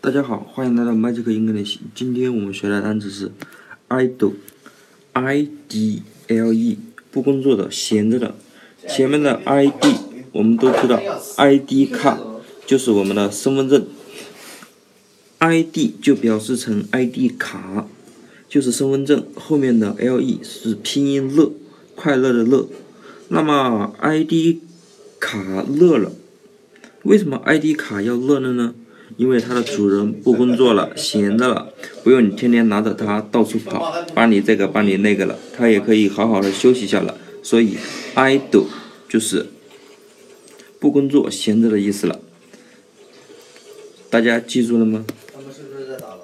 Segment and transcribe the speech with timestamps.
[0.00, 1.78] 大家好，欢迎来到 Magic English。
[1.92, 3.32] 今天我们学的单词是
[3.88, 6.78] idle，i d l e，
[7.10, 8.36] 不工作的，闲着的。
[8.88, 9.96] 前面的 i d
[10.30, 11.02] 我们都知道
[11.36, 12.16] ，i d 卡
[12.64, 13.88] 就是我们的身份证
[15.38, 17.88] ，i d 就表示成 i d 卡，
[18.48, 19.26] 就是身份证。
[19.34, 21.50] 后面的 l e 是拼音乐，
[21.96, 22.68] 快乐的乐。
[23.30, 24.60] 那么 i d
[25.18, 26.12] 卡乐了，
[27.02, 28.76] 为什么 i d 卡要乐了呢？
[29.16, 31.72] 因为它的主人不工作了，闲着了，
[32.04, 37.16] 不用你天天拿着它到处跑，帮你这个帮你那个了，它也可以好好的休息下了。
[37.42, 37.76] 所以
[38.14, 38.66] ，idol
[39.08, 39.46] 就是
[40.78, 42.20] 不工作、闲着的意思了。
[44.10, 45.04] 大家记住了吗？
[45.32, 46.20] 他们是不是在打楼